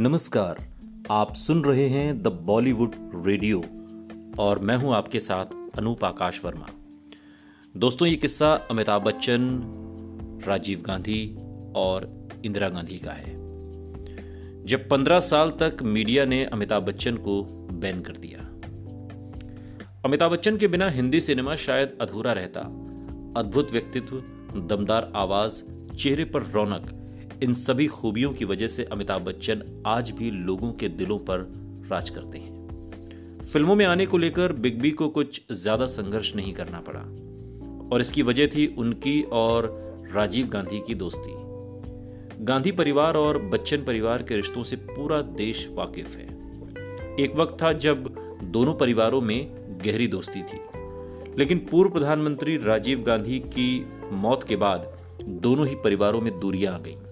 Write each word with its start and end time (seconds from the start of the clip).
नमस्कार, 0.00 0.68
आप 1.10 1.34
सुन 1.34 1.64
रहे 1.64 1.88
हैं 1.88 2.22
द 2.22 2.26
बॉलीवुड 2.26 2.92
रेडियो 3.26 3.64
और 4.38 4.58
मैं 4.58 4.76
हूँ 4.76 4.94
आपके 4.94 5.20
साथ 5.20 5.46
अनूप 5.78 6.04
आकाश 6.04 6.44
वर्मा। 6.44 6.66
दोस्तों, 7.76 8.08
ये 8.08 8.16
किस्सा 8.16 8.52
अमिताभ 8.52 9.02
बच्चन, 9.02 9.60
राजीव 10.46 10.80
गांधी 10.80 11.38
और 11.76 12.28
इंदिरा 12.44 12.68
गांधी 12.68 12.98
का 12.98 13.10
है। 13.10 13.34
जब 14.66 14.88
15 14.88 15.20
साल 15.20 15.50
तक 15.50 15.76
मीडिया 15.82 16.24
ने 16.24 16.44
अमिताभ 16.44 16.82
बच्चन 16.82 17.16
को 17.16 17.42
बैन 17.72 18.00
कर 18.00 18.12
दिया। 18.12 18.38
अमिताभ 20.04 20.32
बच्चन 20.32 20.56
के 20.56 20.68
बिना 20.68 20.90
हिंदी 20.90 21.20
सिनेमा 21.20 21.56
शायद 21.56 21.98
अधूरा 22.00 22.32
रहता। 22.32 22.60
अद्भुत 23.40 23.72
व्यक्तित्व, 23.72 24.16
दमदार 24.60 25.12
आवाज़, 25.16 25.62
चेहरे 25.96 26.24
पर 26.24 26.42
रौनक 26.42 26.96
इन 27.42 27.54
सभी 27.54 27.86
खूबियों 27.86 28.32
की 28.32 28.44
वजह 28.44 28.68
से 28.68 28.84
अमिताभ 28.84 29.22
बच्चन 29.22 29.82
आज 29.86 30.10
भी 30.10 30.30
लोगों 30.30 30.72
के 30.72 30.88
दिलों 30.88 31.18
पर 31.18 31.38
राज 31.90 32.10
करते 32.10 32.38
हैं। 32.38 33.48
फ़िल्मों 33.52 33.74
में 33.74 33.84
आने 33.86 34.06
को 34.06 34.18
लेकर 34.18 34.52
बिग 34.52 34.80
बी 34.80 34.90
को 34.90 35.08
कुछ 35.08 35.40
ज़्यादा 35.52 35.86
संघर्ष 35.86 36.34
नहीं 36.36 36.52
करना 36.54 36.80
पड़ा। 36.80 37.00
और 37.92 38.00
इसकी 38.00 38.22
वजह 38.22 38.46
थी 38.46 38.66
उनकी 38.78 39.22
और 39.22 39.68
राजीव 40.12 40.48
गांधी 40.48 40.80
की 40.86 40.94
दोस्ती। 40.94 41.34
गांधी 42.44 42.72
परिवार 42.72 43.16
और 43.16 43.38
बच्चन 43.38 43.84
परिवार 43.84 44.22
के 44.22 44.36
रिश्तों 44.36 44.62
से 44.62 44.76
पूरा 44.76 45.22
देश 45.22 45.68
वाकिफ 45.72 46.16
है। 46.16 46.28
एक 47.24 47.36
वक्त 47.36 47.62
था 47.62 47.72
जब 47.72 48.14
दोनों 48.42 48.74
परिवारों 48.74 49.20
में 49.20 49.52
गहरी 49.84 50.06
दोस्ती 50.06 50.42
थी। 50.42 50.60
लेकिन 51.38 51.58
पूर्व 51.70 51.90
प्रधानमंत्री 51.90 52.56
राजीव 52.56 53.02
गांधी 53.02 53.38
की 53.38 53.86
मौत 54.12 54.44
के 54.44 54.56
बाद 54.56 54.92
दोनों 55.24 55.68
ही 55.68 55.74
परिवारों 55.74 56.20
में 56.20 56.38
दूरियाँ 56.40 56.74
आ 56.74 56.78
गईं। 56.78 57.09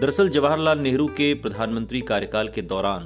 दरअसल 0.00 0.28
जवाहरलाल 0.28 0.78
नेहरू 0.78 1.06
के 1.08 1.34
प्रधानमंत्री 1.34 2.00
कार्यकाल 2.00 2.48
के 2.48 2.62
दौरान 2.62 3.04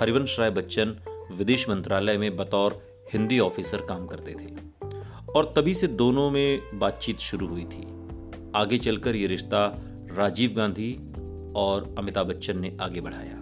हरिवंश 0.00 0.38
राय 0.40 0.50
बच्चन 0.50 0.92
विदेश 1.38 1.68
मंत्रालय 1.68 2.18
में 2.18 2.36
बतौर 2.36 2.76
हिंदी 3.12 3.38
ऑफिसर 3.38 3.78
काम 3.78 4.06
करते 4.06 4.32
थे 4.32 4.48
और 5.32 5.52
तभी 5.56 5.74
से 5.74 5.86
दोनों 5.86 6.30
में 6.30 6.78
बातचीत 6.78 7.18
शुरू 7.18 7.46
हुई 7.46 7.64
थी। 7.64 7.86
आगे 8.54 8.78
चलकर 8.78 9.16
यह 9.16 9.28
रिश्ता 9.28 9.64
राजीव 10.16 10.54
गांधी 10.56 10.92
और 11.56 11.94
अमिताभ 11.98 12.26
बच्चन 12.26 12.60
ने 12.60 12.76
आगे 12.80 13.00
बढ़ाया। 13.00 13.36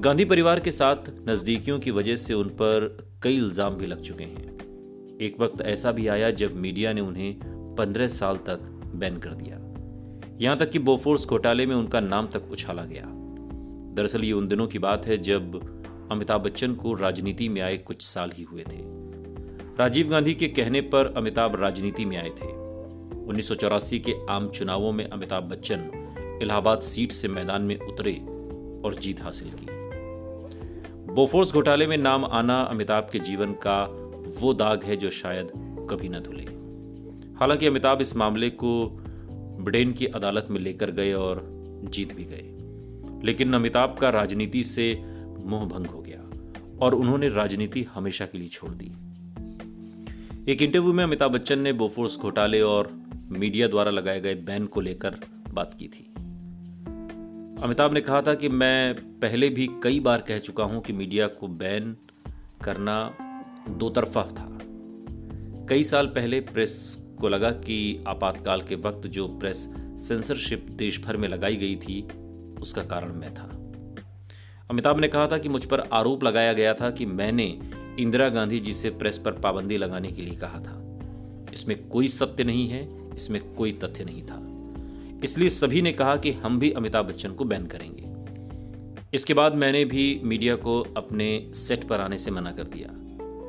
गांधी 0.00 0.24
परिवार 0.24 0.60
के 0.60 0.70
साथ 0.70 1.10
नजदीकियों 1.28 1.78
की 1.78 1.90
वजह 1.90 2.16
से 2.16 2.34
उन 2.34 2.48
पर 2.48 2.96
कई 3.22 3.36
इल्ज़ाम 3.36 3.74
भी 3.74 3.86
लग 3.86 4.00
चुके 4.00 4.24
हैं। 4.24 5.18
एक 5.20 5.40
वक्त 5.40 5.62
ऐसा 5.62 5.92
भी 5.92 6.06
आया 6.08 6.30
जब 6.30 6.56
मीडिया 6.56 6.92
ने 6.92 7.00
उन्हें 7.00 7.34
पंद्रह 7.76 8.08
साल 8.08 8.36
तक 8.36 8.70
बैन 8.94 9.18
कर 9.18 9.34
दिया। 9.34 9.68
यहाँ 10.42 10.58
तक 10.58 10.70
कि 10.70 10.78
बोफोर्स 10.78 11.26
घोटाले 11.26 11.66
में 11.66 11.76
उनका 11.76 12.00
नाम 12.00 12.26
तक 12.26 12.48
उछाला 12.52 12.84
गया। 12.84 13.02
दरअसल 13.94 14.24
ये 14.24 14.32
उन 14.32 14.48
दिनों 14.48 14.66
की 14.66 14.78
बात 14.78 15.06
है 15.06 15.18
जब 15.18 15.54
अमिताभ 16.12 16.40
बच्चन 16.40 16.74
को 16.74 16.94
राजनीति 16.94 17.48
में 17.48 17.60
आए 17.60 17.76
कुछ 17.76 18.02
साल 18.02 18.30
ही 18.34 18.42
हुए 18.42 18.62
थे। 18.62 18.78
राजीव 19.78 20.08
गांधी 20.08 20.34
के 20.34 20.48
कहने 20.48 20.80
पर 20.80 21.14
अमिताभ 21.16 21.54
राजनीति 21.54 22.04
में 22.04 22.16
आए 22.16 22.28
थे। 22.28 22.46
उन्नीस 23.24 23.48
सौ 23.48 23.54
चौरासी 23.54 23.98
के 23.98 24.14
आम 24.30 24.48
चुनावों 24.48 24.92
में 24.92 25.04
अमिताभ 25.04 25.42
बच्चन 25.42 25.90
इलाहाबाद 26.42 26.80
सीट 26.80 27.12
से 27.12 27.28
मैदान 27.28 27.62
में 27.62 27.78
उतरे 27.78 28.14
और 28.84 28.94
जीत 28.94 29.22
हासिल 29.22 29.48
की। 29.48 29.66
बोफोर्स 31.12 31.52
घोटाले 31.52 31.86
में 31.86 31.96
नाम 31.96 32.24
आना 32.24 32.60
अमिताभ 32.60 33.08
के 33.12 33.18
जीवन 33.18 33.52
का 33.52 33.84
वो 34.40 34.54
दाग 34.54 34.82
है 34.84 34.96
जो 34.96 35.10
शायद 35.10 35.52
कभी 35.90 36.08
न 36.08 36.18
धुले। 36.18 36.44
हालाँकि 37.38 37.66
अमिताभ 37.66 38.00
इस 38.00 38.16
मामले 38.16 38.50
को 38.50 39.01
ब्रिटेन 39.62 39.92
की 39.92 40.06
अदालत 40.06 40.46
में 40.50 40.60
लेकर 40.60 40.90
गए 40.90 41.12
और 41.12 41.48
जीत 41.84 42.14
भी 42.14 42.24
गए। 42.24 42.58
लेकिन 43.24 43.54
अमिताभ 43.54 43.98
का 44.00 44.10
राजनीति 44.10 44.64
से 44.64 45.02
मोह 45.44 45.64
भंग 45.64 45.86
हो 45.86 46.02
गया 46.02 46.30
और 46.84 46.94
उन्होंने 46.94 47.28
राजनीति 47.28 47.82
हमेशा 47.82 48.26
के 48.26 48.38
लिए 48.38 48.48
छोड़ 48.48 48.72
दी। 48.72 48.92
एक 50.52 50.62
इंटरव्यू 50.62 50.92
में 50.92 51.04
अमिताभ 51.04 51.32
बच्चन 51.32 51.58
ने 51.58 51.72
बोफोर्स 51.72 52.18
घोटाले 52.18 52.60
और 52.60 53.02
मीडिया 53.30 53.68
द्वारा 53.68 53.90
लगाए 53.90 54.20
गए 54.20 54.34
बैन 54.34 54.66
को 54.66 54.80
लेकर 54.80 55.16
बात 55.52 55.76
की 55.78 55.88
थी। 55.88 56.12
अमिताभ 57.62 57.92
ने 57.92 58.00
कहा 58.00 58.22
था 58.22 58.34
कि 58.34 58.48
मैं 58.48 58.94
पहले 58.94 59.48
भी 59.48 59.68
कई 59.82 60.00
बार 60.00 60.20
कह 60.20 60.38
चुका 60.38 60.64
हूँ 60.64 60.82
कि 60.82 60.92
मीडिया 60.92 61.26
को 61.26 61.48
बैन 61.48 61.96
करना 62.64 63.14
दो 63.68 63.90
तरफा 63.90 64.22
था। 64.22 64.58
कई 65.68 65.84
साल 65.84 66.06
पहले 66.06 66.40
प्रेस 66.40 67.01
को 67.22 67.28
लगा 67.28 67.50
कि 67.50 68.04
आपातकाल 68.08 68.62
के 68.62 68.74
वक्त 68.74 69.06
जो 69.06 69.28
प्रेस 69.28 69.56
सेंसरशिप 69.78 70.66
देश 70.70 71.00
भर 71.02 71.16
में 71.16 71.28
लगाई 71.28 71.56
गई 71.56 71.76
थी, 71.76 72.02
उसका 72.62 72.82
कारण 72.82 73.12
मैं 73.12 73.34
था। 73.34 73.48
अमिताभ 74.70 75.00
ने 75.00 75.08
कहा 75.08 75.26
था 75.26 75.38
कि 75.38 75.48
मुझ 75.48 75.64
पर 75.64 75.80
आरोप 75.80 76.24
लगाया 76.24 76.52
गया 76.52 76.74
था 76.74 76.90
कि 76.90 77.06
मैंने 77.06 77.60
इंदिरा 77.98 78.28
गांधी 78.28 78.60
जी 78.60 78.74
से 78.74 78.90
प्रेस 78.90 79.18
पर 79.18 79.32
पाबंदी 79.32 79.76
लगाने 79.76 80.12
के 80.12 80.22
लिए 80.22 80.34
कहा 80.34 80.60
था। 80.60 80.98
इसमें 81.52 81.88
कोई 81.88 82.08
सत्य 82.08 82.44
नहीं 82.44 82.68
है, 82.68 82.88
इसमें 83.16 83.54
कोई 83.54 83.72
तथ्य 83.72 84.04
नहीं 84.04 84.22
था। 84.22 84.38
इसलिए 85.24 85.48
सभी 85.48 85.82
ने 85.82 85.92
कहा 85.92 86.16
कि 86.16 86.30
हम 86.30 86.58
भी 86.58 86.70
अमिताभ 86.70 87.06
बच्चन 87.06 87.32
को 87.32 87.44
बैन 87.44 87.66
करेंगे। 87.66 88.12
इसके 89.14 89.34
बाद 89.34 89.54
मैंने 89.54 89.84
भी 89.84 90.20
मीडिया 90.24 90.56
को 90.56 90.80
अपने 90.96 91.50
सेट 91.54 91.84
पर 91.84 92.00
आने 92.00 92.18
से 92.18 92.30
मना 92.30 92.52
कर 92.52 92.64
दिया। 92.64 92.98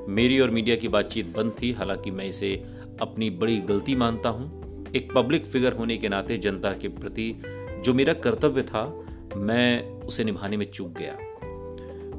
मेरी 0.09 0.39
और 0.39 0.51
मीडिया 0.51 0.75
की 0.75 0.87
बातचीत 0.87 1.27
बंद 1.37 1.55
थी, 1.61 1.71
हालाँकि 1.71 2.11
मैं 2.11 2.25
इसे 2.25 2.63
अपनी 3.01 3.29
बड़ी 3.29 3.57
गलती 3.57 3.95
मानता 3.95 4.29
हूँ। 4.29 4.91
एक 4.95 5.13
पब्लिक 5.13 5.45
फिगर 5.45 5.73
होने 5.73 5.97
के 5.97 6.09
नाते 6.09 6.37
जनता 6.37 6.73
के 6.73 6.87
प्रति 6.87 7.41
जो 7.85 7.93
मेरा 7.93 8.13
कर्तव्य 8.13 8.63
था, 8.63 9.03
मैं 9.35 9.99
उसे 10.01 10.23
निभाने 10.23 10.57
में 10.57 10.71
चूक 10.71 10.87
गया। 10.87 11.17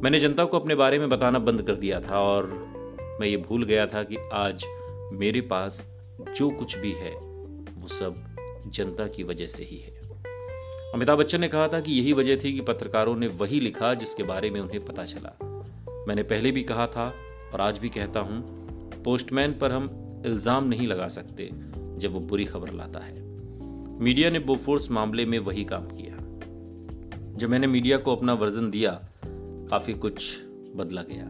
मैंने 0.03 0.19
जनता 0.19 0.45
को 0.45 0.59
अपने 0.59 0.75
बारे 0.75 0.99
में 0.99 1.09
बताना 1.09 1.39
बंद 1.39 1.62
कर 1.62 1.75
दिया 1.75 2.01
था 2.01 2.21
और 2.21 2.47
मैं 3.21 3.27
ये 3.27 3.37
भूल 3.37 3.65
गया 3.65 3.87
था 3.87 4.03
कि 4.03 4.17
आज 4.33 4.65
मेरे 5.12 5.41
पास 5.41 5.87
जो 6.37 6.51
कुछ 6.51 6.79
भी 6.79 6.93
है, 6.93 7.15
वो 7.77 7.89
सब 7.89 8.37
जनता 8.67 9.06
की 9.06 9.23
वजह 9.23 9.47
से 9.47 9.65
ही 9.65 9.79
है। 9.79 9.95
अमिताभ 10.95 11.19
बच्चन 11.19 11.41
ने 11.41 11.49
कहा 11.49 11.69
था 11.69 11.81
कि 11.81 11.93
यही 11.93 12.12
वजह 12.12 12.37
थी 12.37 12.53
कि 12.53 12.61
पत्रकारों 12.61 13.17
ने 13.17 13.27
वही 13.27 13.61
लिखा 13.61 13.95
जिसके 13.95 14.23
बारे 14.23 14.51
में 14.51 14.61
उन्हें 14.61 14.85
पता 14.85 15.05
चला। 15.05 15.37
मैंने 16.09 16.23
पहले 16.23 16.51
भी 16.51 16.62
कहा 16.62 16.87
था 16.87 17.15
और 17.53 17.61
आज 17.61 17.79
भी 17.79 17.89
कहता 17.89 18.21
हूँ, 18.21 18.43
पोस्टमैन 19.05 19.53
पर 19.53 19.73
हम 19.73 20.04
इल्ज़ाम 20.25 20.65
नहीं 20.65 20.87
लगा 20.87 21.09
सकते 21.09 21.51
जब 21.99 22.12
वो 22.12 22.21
बुरी 22.21 22.45
खबर 22.45 22.73
लाता 22.73 22.99
है। 22.99 23.23
मीडिया 24.01 24.31
ने 24.31 24.39
बोफोर्स 24.39 24.91
मामले 24.91 25.27
में 25.27 25.39
वही 25.39 25.65
काम 25.65 25.87
किया। 25.87 26.15
जब 27.39 27.49
मैंने 27.49 27.67
मीडिया 27.67 27.97
को 27.97 28.17
अपना 28.17 28.35
वर्जन 28.35 28.71
दिया, 28.71 29.09
काफ़ी 29.71 29.95
कुछ 29.95 30.43
बदला 30.77 31.03
गया। 31.03 31.25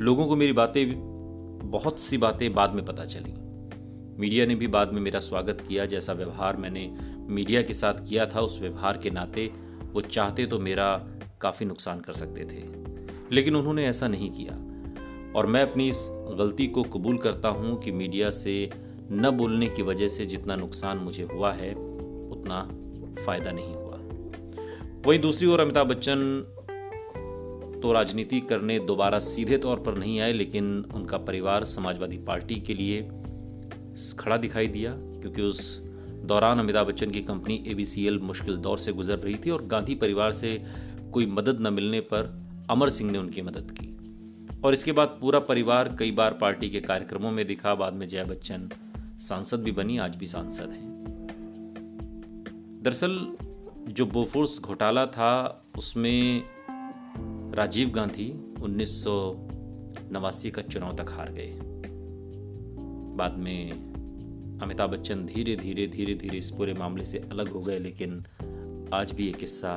लोगों 0.00 0.26
को 0.26 0.36
मेरी 0.36 0.52
बातें 0.52 0.94
बहुत 1.70 2.00
सी 2.00 2.18
बातें 2.18 2.54
बाद 2.54 2.74
में 2.74 2.84
पता 2.84 3.04
चली। 3.04 3.34
मीडिया 4.20 4.46
ने 4.46 4.54
भी 4.54 4.66
बाद 4.66 4.92
में 4.92 5.00
मेरा 5.00 5.20
स्वागत 5.20 5.60
किया, 5.68 5.86
जैसा 5.86 6.12
व्यवहार 6.12 6.56
मैंने 6.56 6.96
मीडिया 7.16 7.62
के 7.62 7.74
साथ 7.74 7.94
किया 7.94 8.26
था, 8.26 8.40
उस 8.40 8.60
व्यवहार 8.60 8.98
के 8.98 9.10
नाते 9.10 9.52
वो 9.92 10.00
चाहते 10.00 10.46
तो 10.46 10.58
मेरा 10.58 11.08
काफ़ी 11.40 11.66
नुकसान 11.66 12.00
कर 12.00 12.12
सकते 12.12 12.44
थे। 12.44 12.86
लेकिन 13.32 13.56
उन्होंने 13.56 13.86
ऐसा 13.86 14.08
नहीं 14.08 14.30
किया। 14.30 14.65
और 15.36 15.46
मैं 15.46 15.62
अपनी 15.62 15.88
इस 15.88 15.98
गलती 16.38 16.66
को 16.66 16.82
कबूल 16.82 17.18
करता 17.18 17.48
हूँ 17.48 17.80
कि 17.82 17.92
मीडिया 17.92 18.30
से 18.30 18.70
न 19.12 19.30
बोलने 19.30 19.68
की 19.68 19.82
वजह 19.82 20.08
से 20.08 20.26
जितना 20.26 20.56
नुकसान 20.56 20.98
मुझे 20.98 21.22
हुआ 21.22 21.52
है, 21.52 21.72
उतना 21.72 22.60
फ़ायदा 23.16 23.50
नहीं 23.52 23.74
हुआ। 23.74 23.96
वहीं 25.06 25.18
दूसरी 25.20 25.46
ओर 25.46 25.60
अमिताभ 25.60 25.86
बच्चन 25.86 26.42
तो 27.82 27.92
राजनीति 27.92 28.40
करने 28.40 28.78
दोबारा 28.78 29.18
सीधे 29.18 29.58
तौर 29.58 29.80
पर 29.80 29.94
नहीं 29.94 30.18
आए, 30.20 30.32
लेकिन 30.32 30.84
उनका 30.94 31.18
परिवार 31.18 31.64
समाजवादी 31.64 32.18
पार्टी 32.18 32.54
के 32.60 32.74
लिए 32.74 33.02
खड़ा 34.18 34.36
दिखाई 34.36 34.68
दिया, 34.68 34.92
क्योंकि 34.92 35.42
उस 35.42 35.78
दौरान 36.24 36.58
अमिताभ 36.58 36.86
बच्चन 36.86 37.10
की 37.10 37.22
कंपनी 37.22 37.62
एबीसीएल 37.66 38.18
मुश्किल 38.18 38.56
दौर 38.56 38.78
से 38.78 38.92
गुजर 38.92 39.18
रही 39.18 39.34
थी 39.36 39.50
और 39.50 39.64
गांधी 39.66 39.94
परिवार 39.94 40.32
से 40.32 40.58
कोई 41.12 41.26
मदद 41.26 41.58
न 41.60 41.72
मिलने 41.72 42.00
पर 42.00 42.32
अमर 42.70 42.90
सिंह 42.90 43.10
ने 43.10 43.18
उनकी 43.18 43.42
मदद 43.42 43.70
की। 43.70 43.92
और 44.66 44.72
इसके 44.72 44.92
बाद 44.92 45.18
पूरा 45.20 45.38
परिवार 45.38 45.96
कई 45.98 46.10
बार 46.10 46.34
पार्टी 46.34 46.70
के 46.70 46.80
कार्यक्रमों 46.80 47.30
में 47.30 47.46
दिखा, 47.46 47.74
बाद 47.74 47.92
में 47.92 48.08
जया 48.08 48.24
बच्चन 48.24 48.70
सांसद 49.20 49.60
भी 49.60 49.72
बनी, 49.72 49.98
आज 49.98 50.16
भी 50.16 50.26
सांसद 50.26 50.70
हैं। 50.70 51.06
दरअसल, 52.82 53.36
जो 53.88 54.06
बोफोर्स 54.06 54.60
घोटाला 54.60 55.06
था, 55.06 55.64
उसमें 55.78 56.42
राजीव 57.54 57.90
गांधी 57.90 58.54
उन्नीस 58.62 59.04
सौ 59.04 59.36
नवासी 60.12 60.50
का 60.50 60.62
चुनाव 60.62 60.96
तक 60.96 61.10
हार 61.10 61.32
गए। 61.32 61.60
बाद 63.16 63.32
में 63.38 63.72
अमिताभ 64.62 64.90
बच्चन 64.90 65.26
धीरे 65.26 65.56
धीरे 65.56 65.86
धीरे 65.86 66.14
धीरे 66.14 66.38
इस 66.38 66.50
पूरे 66.50 66.74
मामले 66.74 67.04
से 67.04 67.18
अलग 67.18 67.48
हो 67.48 67.60
गए, 67.60 67.78
लेकिन 67.78 68.24
आज 68.94 69.12
भी 69.12 69.26
ये 69.26 69.32
किस्सा 69.32 69.74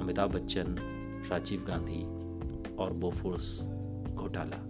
अमिताभ 0.00 0.34
बच्चन, 0.34 0.64
राजीव 1.30 1.64
गांधी 1.68 2.02
और 2.76 2.92
बोफोर्स 2.92 3.81
घोटाला। 4.14 4.68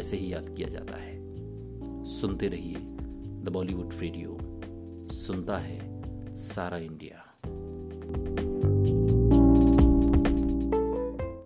ऐसे 0.00 0.16
ही 0.16 0.32
याद 0.32 0.54
किया 0.56 0.68
जाता 0.68 0.96
है। 0.96 1.20
सुनते 2.04 2.48
रहिए 2.48 2.76
द 3.42 3.48
बॉलीवुड 3.52 3.90
रेडियो। 3.98 4.38
सुनता 5.12 5.58
है 5.58 6.02
सारा 6.36 6.78
इंडिया। 6.78 7.26